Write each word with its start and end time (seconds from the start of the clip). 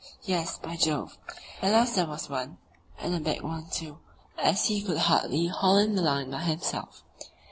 Yes, 0.23 0.57
by 0.57 0.77
Jove! 0.77 1.15
at 1.61 1.71
last 1.71 1.93
there 1.93 2.07
was 2.07 2.27
one, 2.27 2.57
and 2.97 3.13
a 3.13 3.19
big 3.19 3.43
one, 3.43 3.69
too, 3.69 3.99
as 4.35 4.65
he 4.65 4.81
could 4.81 4.97
hardly 4.97 5.45
haul 5.45 5.77
in 5.77 5.93
the 5.93 6.01
line 6.01 6.31
by 6.31 6.41
himself. 6.41 7.03